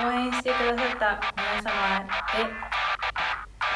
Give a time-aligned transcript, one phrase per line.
[0.00, 1.72] 応援してくださった皆様
[2.34, 2.46] へ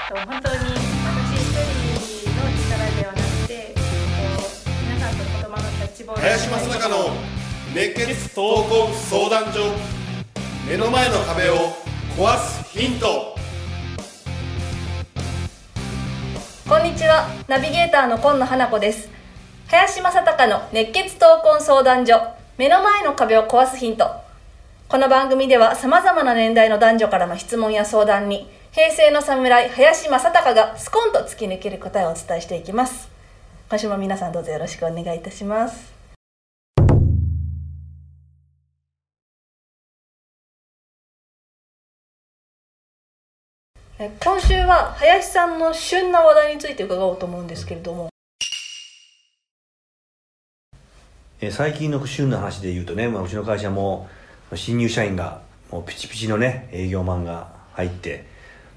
[0.08, 3.74] と本当に私一人の力ではなくて
[4.88, 6.96] 皆さんと言葉のキャッチボール林正孝の
[7.74, 9.58] 熱血闘魂相談所
[10.68, 11.56] 目の前の壁を
[12.16, 13.34] 壊すヒント。
[16.68, 19.08] こんにちはナビゲーターの今野花子です。
[19.66, 24.08] 林正孝の熱血闘魂相談所目の前の壁を壊すヒント。
[24.88, 33.10] この番組では様々な年代の男女からの質問や相談に平成の侍林正孝がスコンと突き抜ける答えをお伝えしていきます。
[33.68, 35.92] 今週も皆さんどうぞよろしくお願いいたします。
[43.98, 48.11] 今週は林さんの旬な話題について伺おうと思うんですけれども。
[51.42, 54.08] えー最近の旬の話で言うとね、まあ、うちの会社も
[54.54, 55.42] 新入社員が
[55.72, 58.26] もうピチピチのね営業マンが入って、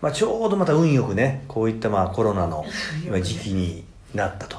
[0.02, 2.66] まあ、ちょうどまた運よくねこういったまあコロナの
[3.08, 3.84] まあ時期に
[4.16, 4.58] なったと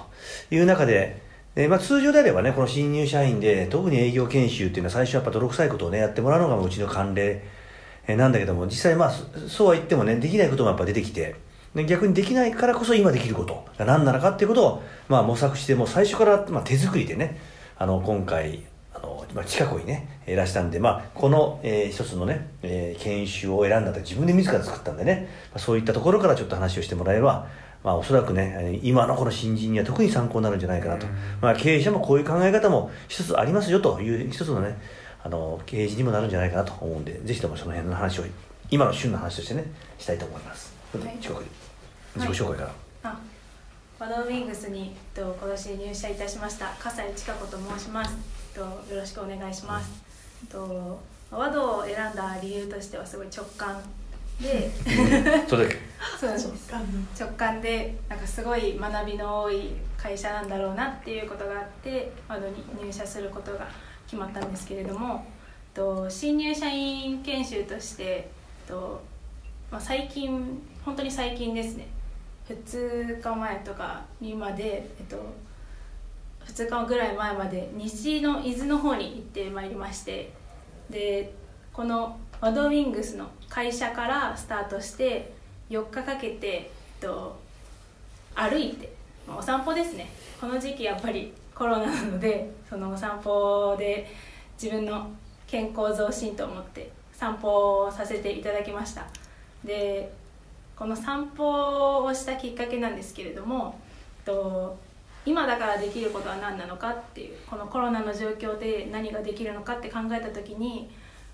[0.53, 1.21] いう中で、
[1.57, 7.43] えーまあ、通常であればねこの新入社員で特に営業研修っていうのは最初はやっぱ泥臭いことをねやってもらうのがうちの慣例
[8.07, 11.35] えーなんだけども実際まあそそうは言ってもねできないこともやっぱ出てきて
[11.75, 18.63] で逆にできないからこそ今できることが何なのかっていうことを、まあ、模索してもう最初から、まあ、手作りでねあの今回
[18.95, 27.47] あの、まあ、近くにねいらしたんで、まあ、この、えー一つのね、えー研修を選んだと自分で自ら作ったんでね、まあ、そういったところからちょっと話をしてもらえれば、
[27.85, 31.07] まあ、おそらくねえー今のこの新人には特に参考になるんじゃないかなと、
[31.41, 34.79] まあ、経営者もこういう考え方も一つありますよという一つのね
[35.23, 38.25] あの経営陣にもなるんじゃないかなと思うんでぜひともその辺の話を
[38.71, 39.65] 今の旬の話としてね
[39.99, 41.19] したいと思います、はい。
[41.19, 41.49] 近くに
[42.17, 43.21] 自己紹介から、あ
[43.98, 48.14] ワドウィングスにえっと今年入社いたしました笠井千佳子と申します。
[48.55, 50.05] えっとよろしくお願いします。
[50.42, 53.83] えっとワドを選んだ理由としてはすごい直感
[54.39, 54.70] で。
[55.48, 56.70] そうです。
[57.18, 63.67] 直感でなんかすごい学びの多い会社なんだろうなっていうことがあってワドに入社することが
[64.05, 65.24] 決まったんですけれども
[65.73, 68.30] と新入社員研修として
[68.68, 69.02] と
[69.70, 71.89] まあ、最近本当に最近ですね
[72.48, 75.17] 2日前とかにまで、えっと、
[76.46, 80.33] 2日ぐらい前まで西の伊豆の方に行ってまいりまして
[80.89, 81.33] で
[81.73, 85.33] このワドウィングスの会社からスタートして
[85.70, 87.39] 4日かけて、えっと、
[88.35, 88.92] 歩いて
[89.27, 90.08] まあお散歩ですね。
[90.40, 94.06] この時期やっぱりコロナなのでそのお散歩で
[94.62, 95.11] 自分の
[95.46, 99.06] 健康増進と思って散歩をさせていただきました。
[99.64, 100.12] で
[100.77, 103.81] この散歩をしたきっかけなんですけれども
[104.25, 104.79] と
[105.25, 110.91] 今だからできることは何なのかっていうこのコロナの状況で何ができるのかって考えた時に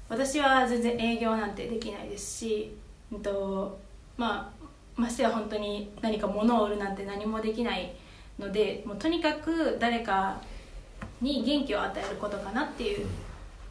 [0.08, 2.76] 私は全然営業なんてできないですし、
[3.10, 3.78] うんと
[4.16, 4.52] ま
[4.96, 7.92] あ、ましてや本当に何か物を売るなんて何もできない
[8.38, 10.40] のでもうとにかく誰か
[11.20, 13.06] に元気を与えることかなっていう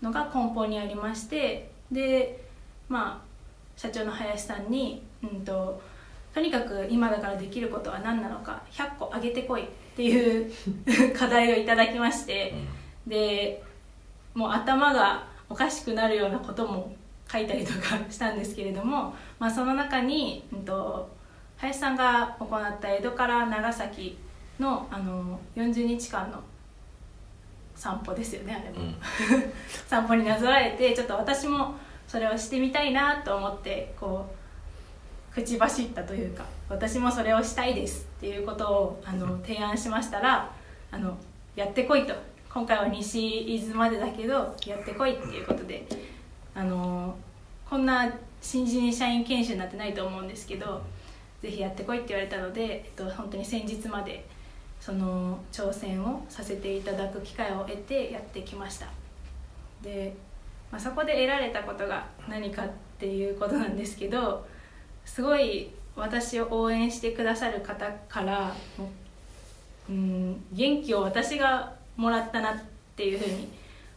[0.01, 2.43] のが根本にありましてで
[2.89, 3.31] まあ
[3.79, 5.81] 社長の林さんに、うん、と
[6.33, 10.51] とにかく今だからできることは何なのか100個あげてこいっていう
[11.17, 12.53] 課題をいただきまして、
[13.05, 13.61] で
[14.33, 16.95] もう頭がおかしくなるようなことも
[17.29, 21.09] 書いたりとかしたんですけれども、まあ、その中に、うん、と
[21.57, 24.17] 林さんが行った江戸から長崎
[24.59, 26.41] のあの40日間の
[27.75, 28.93] 散歩ですよねあれも、
[29.87, 31.75] 散歩になぞらえてちょっと私も
[32.07, 34.40] それをしてみたいなと思ってこう
[35.33, 40.51] 口走ったというか私もそれをしたいですっていうことをあの提案しましたら
[40.91, 41.17] あの
[41.55, 42.13] やってこいと。
[42.53, 45.87] 今回は西伊豆までだけどやってこいっていうことで
[46.53, 47.15] あの
[47.69, 50.81] こんな新人社員研修になってないと思うんですけど
[51.41, 54.25] ぜひやってこいって言われたので、えっと、本当に先日まで
[54.81, 58.87] その挑戦をさせていただく機会を得てやってきました。
[59.81, 60.13] で、
[60.71, 62.69] まあ、そこで得られたことが何かっ
[62.99, 64.45] ていうことなんですけど
[65.05, 68.55] すごい私を応援してくださる方から
[69.89, 72.55] うん元気を私がもらったなっ
[72.95, 73.49] ていうふうに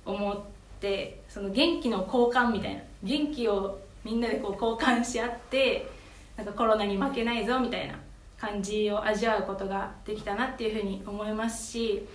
[0.05, 0.41] 思っ
[0.81, 5.89] てその元気の交換みたいな元気をみんなでこう交換し合って
[6.37, 7.95] なんかコロナに負けないぞみたいな
[8.39, 12.07] 感じを味わうことができたなっていうふうに思いますし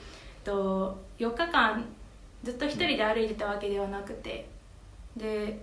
[0.44, 1.86] と4日間
[2.44, 4.48] ずっと一人で歩いてたわけではなくて
[5.18, 5.60] で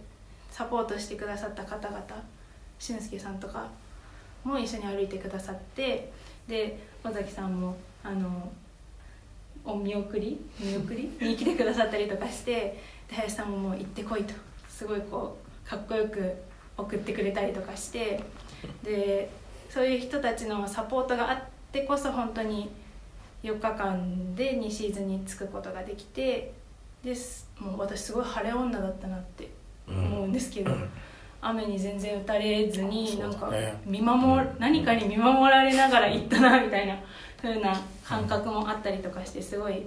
[0.51, 2.03] サポートしてくださった方々
[2.79, 3.69] 俊介さんとか
[4.45, 6.11] も一緒に歩いてくださって
[6.47, 8.51] で尾崎さんもあの
[9.65, 11.11] お見送り見送り？
[11.21, 12.53] に来てくださったりとかして
[13.09, 14.35] で林さんももう行ってこいと。
[14.69, 16.35] すごいこうかっこよく
[16.77, 18.23] 送ってくれたりとかして
[18.83, 19.31] で
[19.71, 22.69] そういう人たちのサポートがあってこそ本当に
[23.43, 26.53] 4日間で2シーズンに着くことができて
[27.03, 29.49] ですもう私すごい晴れ女だったなって
[29.89, 30.73] 思うんですけど、
[31.41, 33.51] 雨に全然打たれずになんか
[33.85, 36.97] 見守何かに見守られながら行ったなみたいな
[37.41, 39.87] 風な感覚もあったりとかしてすごい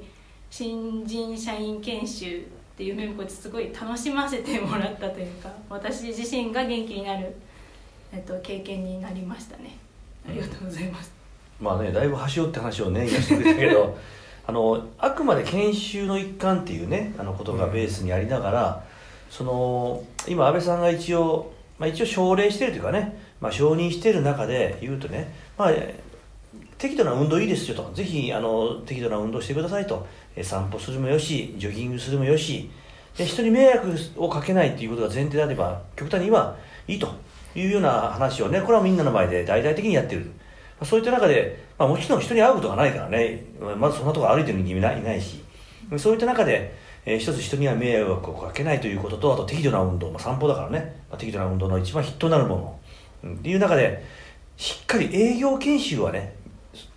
[0.49, 2.41] 新人社員研修っ
[2.77, 7.35] ていう面こすごい楽しませてもらったというか私自身が元気になる、
[8.13, 9.77] えっと、経験になりましたね。
[10.27, 11.11] ありがとうございます、
[11.59, 13.97] まあねだいぶ端折って話をね言わせてくれたけど
[14.47, 18.83] あのあくまで研修の一環っていうねあのことがベースにありながら、
[19.29, 25.71] その今安倍さんが一応、まあ、一応奨励しているというかね、まあ、承認している中で言うとね、まあ、
[26.77, 27.91] 適度な運動いいですよと。
[27.93, 30.07] ぜひあの適度な運動してくださいと、
[30.41, 32.69] 散歩するもよしジョギングするもよし。
[33.17, 36.55] で人に迷惑をかけないっていうことが前提であれば極端には
[36.87, 37.09] いいと
[37.53, 40.31] いうような話をねこれはみんなの前で大々的にやってる。
[40.83, 43.43] そういった中で、まあ、もちろん人に会うことがないからね
[43.77, 45.43] まずそんなところ歩いてる人間いないし。
[45.97, 46.75] そういった中で、
[47.09, 52.79] えー、一つ人には迷惑をかけないということとあと適度な運動、まあ、散歩だからね、まあ、適度な運動の一番筆頭になるもの、
[53.23, 54.05] うん、っていう中で
[54.57, 56.35] しっかり営業研修はね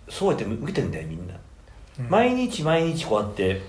[0.07, 1.33] そうやって受けてるんだよみんな、
[1.99, 3.61] うん、毎日毎日こうやって、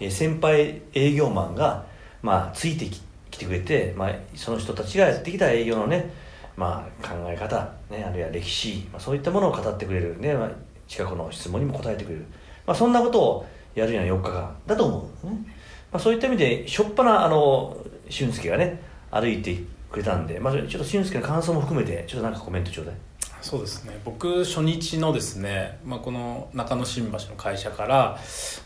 [0.00, 1.86] えー、先輩営業マンが、
[2.20, 2.86] まあ、ついて
[3.30, 6.10] きてくれて、まあ、その人たちがやってきた営業のね
[6.54, 10.50] まあ、考え方、ね、あるいは歴史、まあ、そういったものを語ってくれる、ねまあ、
[10.86, 12.26] 近くの質問にも答えてくれる、
[12.66, 15.61] まあ、そんなことをやるような4日間だと思う、ね
[15.92, 17.76] まあ、そういった意味でしょっぱなあの
[18.08, 18.80] 俊介がね
[19.10, 19.56] 歩いて
[19.90, 22.94] くれたんで、まあ、ちょっと俊介の感想も含めてちょっとなんかコメントちょうだい。
[23.42, 24.00] そうですね。
[24.04, 28.18] 僕初日のですね、まあ、この中野新橋の会社から、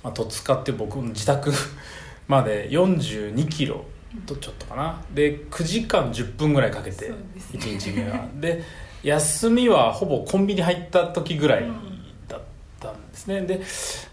[0.02, 1.50] まあ、戸塚って僕の自宅
[2.28, 3.84] まで42キロ
[4.26, 5.02] とちょっとかな。
[5.12, 7.12] で9時間10分ぐらいかけて
[7.52, 8.28] 1日目は。
[8.34, 8.62] で
[9.02, 11.64] 休みはほぼコンビニ入った時ぐらい
[12.28, 12.40] だっ
[12.78, 13.40] たんですね。
[13.42, 13.62] で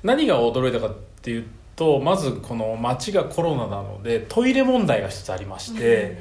[0.01, 6.19] 何が驚いたかっていうとまずこの街がコロナなのでトイレ問題が一つありまして、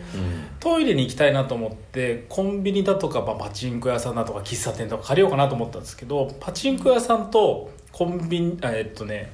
[0.61, 9.33] トイレに行きたいなと思ってコンビニだとか、まあ、パチンコ屋さんだとか喫茶店とか借りようかなと思ったんですけどパチンコ屋さんとコンビニえっとね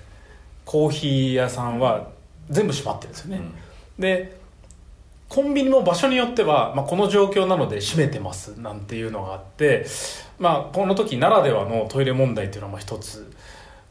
[0.64, 2.10] コーヒー屋さんは
[2.50, 4.38] 全部閉まってるんですよね、うん、で
[5.28, 9.86] コンビニも場所によっては、まあ、この状況なので閉めてますなんていうのがあって、
[10.38, 13.30] まあ、この時ならではのトイレ問題っていうのは一つ、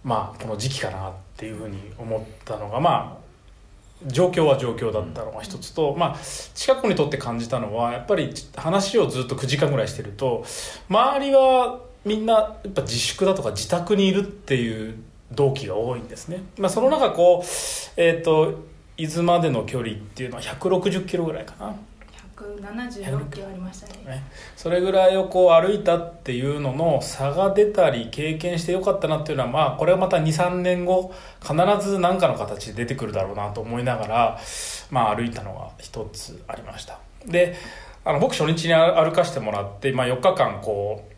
[0.07, 6.17] まあ、この時期かなっていうふうに思ったのがまあ状況は状況だったのが一つと、まあ、
[6.53, 10.45] 近くにとって感じたのはやっぱり話をずっと9時間ぐらいしてると
[10.87, 14.95] 周りはみんなやっぱ自粛だとか自宅にいるっていう
[15.33, 16.41] 同期が多いんですね。
[16.57, 18.63] まあ、その中こう、えっ、ー、と
[18.95, 21.75] 伊豆までの距離っていうのは160キロぐらいかな
[22.37, 24.23] 176キロありましたね、ね、
[24.55, 34.39] それぐらいをこう歩いたっていうのの差が出たり経験してよかったなっていうのはまあこれはまた23年後必ず何かの形で出てくるだろうなと思いながら
[34.91, 36.99] まあ歩いたのが一つありました。
[37.25, 37.55] で
[38.05, 41.16] あの僕初日に歩かしてもらって、まあ、4日間こう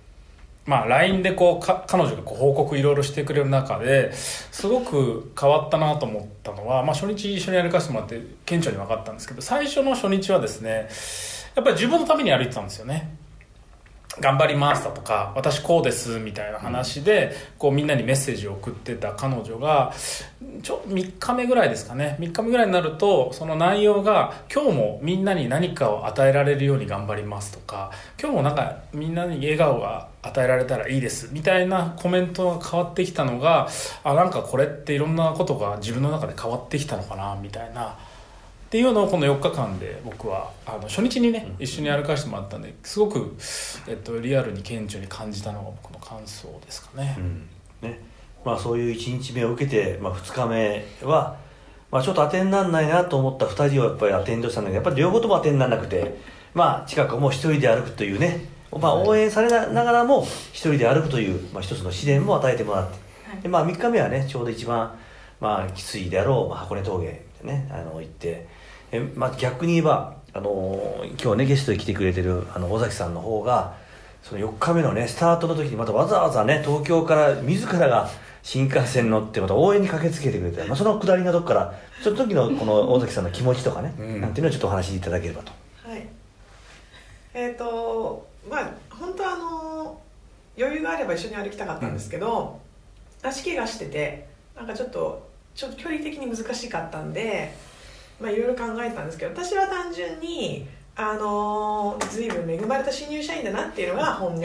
[0.70, 10.88] まあ、LINE でこうか彼女がこう報告いろいろしてくれる中ですごく変わったなと思ったのは、まあ、初日一緒に歩かせてもらって顕著に分かったんですけど最初の初日はですね
[11.56, 13.18] やっぱり自分のために歩いてたんですよね。
[14.22, 19.94] 頑張りますだとか私こうですみたいな話でこうみんなにメッセージを送ってた彼女が
[20.62, 33.70] ちょ3日目ぐらいですかね3日目ぐらいになるとその内容が今日もみんなに何かを与えられるように頑張りますとか今日もなんかみんなに笑顔が与えられたらいいですみたいなコメントが変わってきたのが
[34.04, 37.98] あなんかこれっていろんなことが自分の中で変わってきたのかなみたいな。
[38.70, 43.36] っていうのをこの4日間で僕はあの初日にね一緒に歩かせてもらったんですごく、
[43.88, 47.16] えっと、リアルに顕著に感じたのが僕の感想ですかね。
[47.18, 47.50] うん、
[47.82, 48.00] ね。
[48.46, 51.38] まあ、そういう1日目を受けて、まあ、2日目は、
[51.92, 56.20] まあ、ちょっと当てにならないなと思った2人をやっぱりアテンドしたんだけどやっぱり両方とも当てにならなくて、
[56.54, 63.00] まあ、近くもう一人で歩くというね、まあ、応援されながらも一人で歩くという、まあ、一つの試練も与えてもらって、
[63.42, 64.96] でまあ、3日目はねちょうど一番、
[65.42, 68.59] まあ、きついであろう、まあ、箱根峠でねあの行って。
[68.92, 73.76] え、まあ、逆に言えば、あの今日ねゲストに来てくれてるあの尾崎さんの方が
[74.22, 78.10] その4日目のねスタートの時にまたわざわざね東京から自らが
[78.44, 85.52] 新幹線乗ってまた応援に駆けつけてくれて、まあ、その下りのとこからその時のこの尾崎さんの気持ちとかね、うん、なんていうのをちょっとお話しいただければと。
[85.84, 86.08] はい。
[87.34, 90.02] えっ、ー、とまあ本当はあの
[90.58, 92.60] 余裕があれば一緒に歩きたかったんですけど、
[93.24, 97.54] うん、足怪我しててなんかちょっとちょっと距離的に難しかったんで
[98.20, 104.36] まあいろいろ考えたんですけど私は単純にあのー、随分恵まれた新入社員だなっていうのが本音。
[104.36, 104.42] うん。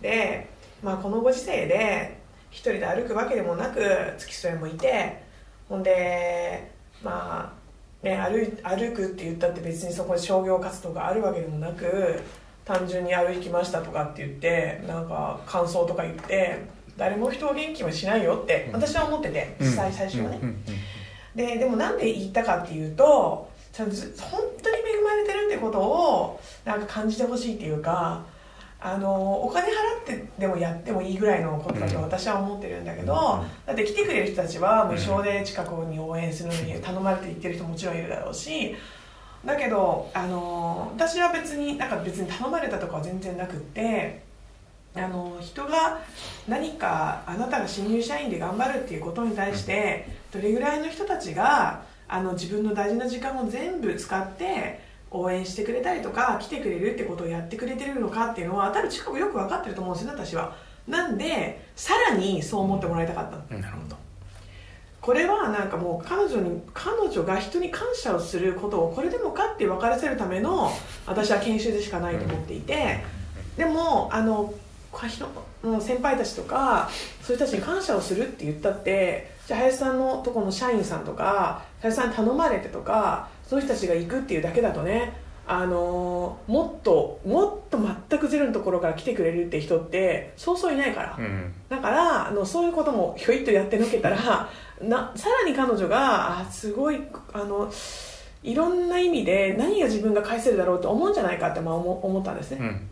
[0.00, 0.48] で、
[0.82, 2.18] まあ、このご時世で
[2.50, 3.80] 一人で歩くわけでもなく
[4.18, 5.22] 付き添いもいて
[5.68, 6.72] ほんで
[7.02, 7.54] ま
[8.02, 12.20] あね歩い歩くって言ったって別にそこで商業活動があるわけでもなく
[12.64, 16.64] 単純に歩きましたとかって言ってなんか感想とか言って
[16.96, 20.56] 誰も人を元気はしないよって私は思ってて実際最初はね、うんうん
[21.34, 28.24] ででもなんで言ったかっていうとちゃんとず本当に恵まれてるってことをなんか感じてほしいっていうか
[28.82, 38.74] あのお金払ってでもやってもいいぐらいのことだと私は思ってるんだけど、だって来てくれる人たちは無償で近くに応援するのに頼まれて行ってる人ももちろんいるだろうし
[39.44, 44.22] だけどあの私は別になんか別に頼まれたとかは全然なくって
[44.94, 46.00] あの人が
[46.48, 54.80] 何かあなたが新入社員で頑張るっていうことに対してどれぐらいの人たちがあの自分の大事な時間を全部使って
[55.12, 60.56] 応援してくれたりとか来てくれるってことをやってくれてるのかっていうのは多分近くよく分かってると思うんですよね私は。
[60.88, 63.96] なんでさらにそう思ってもらいたかったなるほど。
[65.00, 70.70] これはなんかもう彼女に彼女が人に感謝をすることをこれでもかって分からせるための
[71.06, 73.04] 私は研修でしかないと思っていて。
[73.56, 74.54] でもあの
[75.62, 76.88] もう先輩たちとか
[77.22, 85.12] そういう人たちに感謝をするって言ったってじゃあ林さんのとこの社員さんとか林さんに頼まれてとかそういう人たちが行くっていうだけだとね
[85.46, 87.78] あのもっともっと
[88.08, 91.16] 全くゼロのところから来てくれるって人ってそうそういないから。
[91.18, 91.52] うん。
[91.68, 94.48] だからあのそういうこともひょいっとやってのけたら
[94.80, 97.00] なさらに彼女があすごい
[97.32, 97.72] あの
[98.44, 102.90] いろんな意味で何が自分が返せるだろうと思うんじゃないかってまあ思思ったんですうね、ん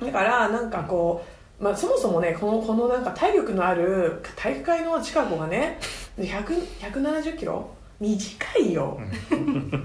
[0.00, 1.24] だからなんかこ
[1.60, 5.78] う、まあ、そもそもねこのこのなんか体力のある体育会の近くがね
[6.18, 7.70] 100 170キロ？
[7.98, 9.00] 短いよ、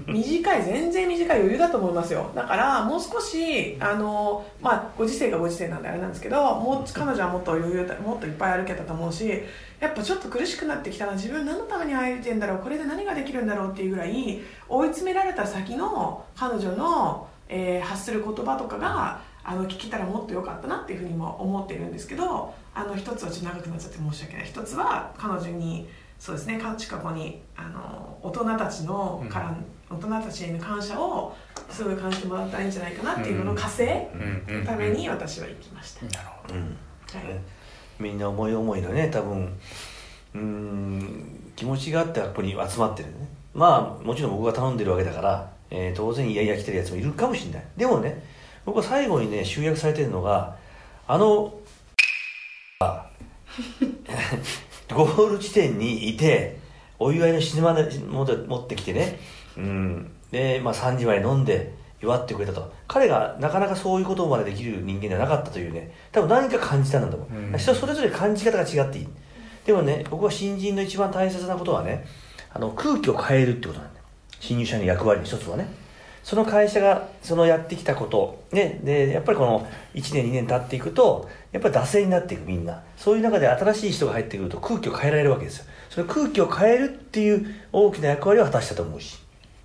[0.06, 2.30] 短い全然短い余裕だと思いますよ。
[2.34, 9.42] だからもう少しあの、まあ、ご時世がご時世なんであれなんですけどもう彼女はもっと余裕だもっといっぱい歩けたと思うし
[9.80, 12.58] やっぱちょっと苦しくなってきたら自分何のために歩いてんだろう？
[12.58, 24.46] これで何ができるんだろうっていうぐらい追い詰められた先の彼女の、えー発する言葉とかがあの聞けたらもっと良かったなっていうふうにも思ってるんですけどあの一つはちょっと長くなっちゃって申し訳ない。
[24.46, 29.56] 一つは彼女にそうですねか近くにあの大人たちのから、
[29.90, 31.34] 大人たちへの感謝を
[31.68, 34.44] すごい感じてもらったらいいんじゃないかなっていうのの稼うん。
[34.48, 34.60] うん。
[34.60, 36.54] ぐために私は行きました、なるほど。
[36.54, 36.62] うん。
[36.62, 36.72] はい。
[37.98, 39.58] みんな思い思いのね多分
[40.34, 43.28] うーん気持ちがあってここに集まってるね。
[43.52, 47.64] まあもちろん僕が頼んでるわけだから、えー当然いやいや来てるやつもいるかもしれない。
[47.76, 48.22] でもね
[48.64, 50.56] 僕は最後にね集約されてるのが
[51.06, 51.54] あの
[52.80, 53.06] が
[54.94, 56.58] ゴール地点にいて
[56.98, 59.18] お祝いの品まで持って持ってきてね、
[59.56, 60.10] うん。
[60.30, 62.72] でまあ、3時まで飲んで祝ってくれたと。
[62.88, 65.92] 彼がなかなかそういうことまでできる人間ではなかったというね。
[66.12, 67.58] 多分何か感じたんだと思う、うん。
[67.58, 69.08] 人それぞれ感じ方が違っていい。
[69.66, 72.04] でもね僕は新人の一番大切なことはね
[72.52, 74.04] あの空気を変えるってことなんだよ。
[74.40, 75.68] 新入社員の役割の一つはね
[76.22, 82.82] その会社がそのやってきたこと、ね、でやっぱりこの1年2年経っていくとやっぱり惰性になっていくみんな。
[82.96, 85.64] そういう中で新しい人が入ってくると空気を変えられるわけですよ。
[85.90, 89.18] その空気を変えるっていう大きな役割を果たしたと思うし。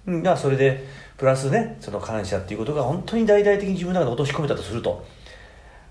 [0.07, 0.85] うんそれで
[1.17, 5.05] プラスねその感謝っていうことが本当に大々的に自分の中で落とし込めたとすると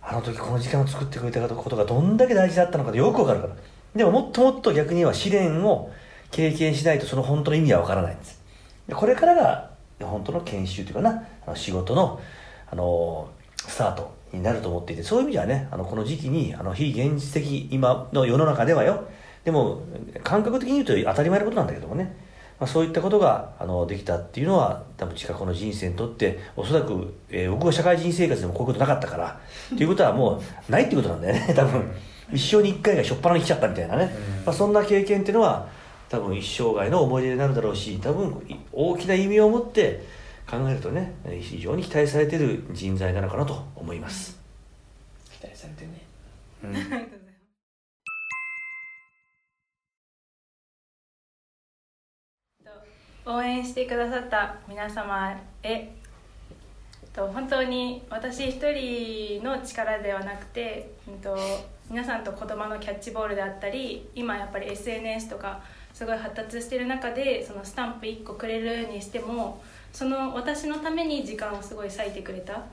[0.02, 3.56] あの時この時間を作ってくれたことがどんだけ大事だったのかよくわかるから。
[3.94, 5.90] でももっともっと逆には試練を
[6.30, 8.40] 経験しないとその本当の意味はわからないんです。
[8.92, 12.20] これからが本当の研修というかなあの仕事の
[12.70, 19.04] あのスタートになると思っていてそういう意味ではねあのこの時期にあの非現実的今の世の中ではよ
[19.44, 19.82] でも
[20.22, 22.16] 感覚的に言うと当たり前のことなんだけどもね、
[22.58, 29.40] まあ、そういったことがあのできたっていうのは多分近くの人生にとっておそらく、えー僕は社会人生活でもこういうことなかったから
[29.76, 31.90] ということはもうないっていうことなんだよね多分。
[32.32, 34.12] 一生に一回がしょっぱなに来ちゃったみたいなね、
[34.44, 35.68] まあ、そんな経験っていうのは
[36.08, 38.40] 多分一生涯の思い出になるだろうし多分
[38.72, 40.04] 大きな意味を持って
[40.48, 44.38] 考えるとね非常に期待されている人材なのかなと思います、
[45.40, 46.06] 期待されてるね。
[46.64, 46.76] うん。
[53.28, 55.90] 応援してくださった皆様へ
[57.16, 60.90] と本当に私一人の力ではなくて、
[61.88, 65.60] 皆さんと言葉のキャッチボールであったり今やっぱり SNS とか
[65.94, 69.62] すごい発達してる中でそのスタンプ1個くれるにしても
[69.92, 72.64] その私のために時間をすごい割いてくれた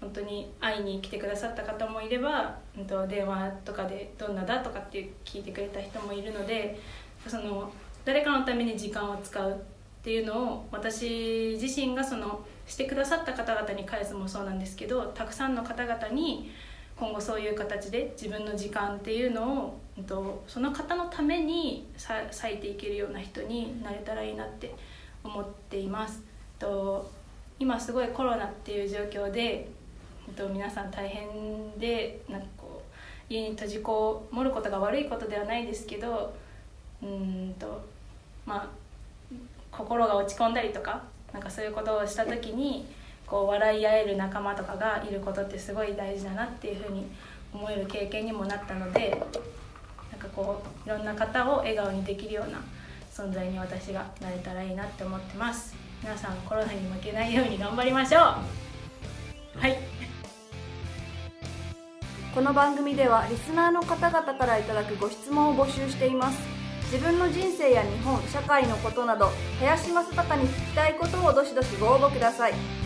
[0.00, 6.78] 本当に会いに来てくださった方もいれば、うんと、電話とかで「どんなだ?」とかって聞いてくれた人もいるので
[7.26, 7.72] その
[8.04, 9.54] 誰かのために時間を使うっ
[10.02, 16.52] ていうのを私自身がそのしてくださった方々に返すもそうなんですけどたくさんの方々に
[16.98, 24.74] 今後そういう形で自分の時間っていうのを、うんと、その方のために割いていけるような人になれたらいいなって
[25.22, 26.22] 思っています。
[26.58, 27.10] と
[27.58, 29.68] 今すごいコロナっていう状況で、
[30.34, 32.82] と、皆さん大変でなんかこ
[33.30, 36.34] う家に閉じこもることが悪いことではないですけど
[37.02, 37.84] うんと
[38.44, 38.68] まあ
[39.70, 42.86] 心が落ち込んだりとかなんかそういうことをした時に
[43.26, 47.06] こう笑い合える仲間とかがいることってすごい大事だなっていうふうに
[47.52, 49.10] 思える経験にもなったので
[50.10, 52.60] なんかこういろんな方を笑顔にできるような
[53.12, 55.74] 存在に私がなれたらいいなって思ってます。
[56.02, 58.22] 皆さんコロナに負けないように頑張りましょう。
[59.58, 59.78] はい。
[62.34, 66.38] この番組ではリスナーの方々からいただくご質問を募集しています。
[66.92, 72.85] 自分の人生や日本社会のことなど林正孝に聞きたいことをどしどしご応募ください。